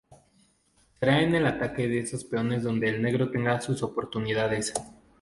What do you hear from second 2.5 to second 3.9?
donde el negro tenga sus